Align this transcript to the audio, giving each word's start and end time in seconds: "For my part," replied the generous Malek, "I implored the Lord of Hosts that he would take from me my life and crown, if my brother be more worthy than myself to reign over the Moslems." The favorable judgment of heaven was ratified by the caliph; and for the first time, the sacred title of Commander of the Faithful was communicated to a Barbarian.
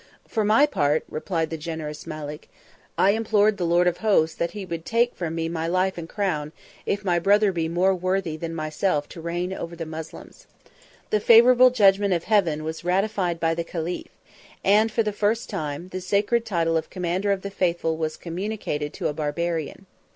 "For 0.27 0.43
my 0.43 0.65
part," 0.65 1.03
replied 1.11 1.51
the 1.51 1.59
generous 1.59 2.07
Malek, 2.07 2.49
"I 2.97 3.11
implored 3.11 3.57
the 3.57 3.67
Lord 3.67 3.85
of 3.85 3.97
Hosts 3.99 4.35
that 4.37 4.49
he 4.49 4.65
would 4.65 4.83
take 4.83 5.13
from 5.13 5.35
me 5.35 5.47
my 5.47 5.67
life 5.67 5.95
and 5.95 6.09
crown, 6.09 6.53
if 6.87 7.05
my 7.05 7.19
brother 7.19 7.51
be 7.51 7.69
more 7.69 7.93
worthy 7.93 8.35
than 8.35 8.55
myself 8.55 9.07
to 9.09 9.21
reign 9.21 9.53
over 9.53 9.75
the 9.75 9.85
Moslems." 9.85 10.47
The 11.11 11.19
favorable 11.19 11.69
judgment 11.69 12.15
of 12.15 12.23
heaven 12.23 12.63
was 12.63 12.83
ratified 12.83 13.39
by 13.39 13.53
the 13.53 13.63
caliph; 13.63 14.07
and 14.63 14.91
for 14.91 15.03
the 15.03 15.13
first 15.13 15.51
time, 15.51 15.89
the 15.89 16.01
sacred 16.01 16.45
title 16.47 16.77
of 16.77 16.89
Commander 16.89 17.31
of 17.31 17.43
the 17.43 17.51
Faithful 17.51 17.95
was 17.95 18.17
communicated 18.17 18.93
to 18.93 19.07
a 19.07 19.13
Barbarian. 19.13 19.85